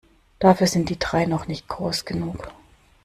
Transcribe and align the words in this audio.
Dafür 0.39 0.65
sind 0.65 0.89
die 0.89 0.97
drei 0.97 1.27
noch 1.27 1.45
nicht 1.47 1.67
groß 1.67 2.05
genug. 2.05 2.49